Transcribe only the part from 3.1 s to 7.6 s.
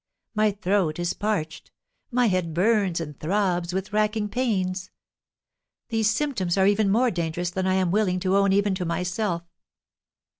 throbs with racking pains. These symptoms are even more dangerous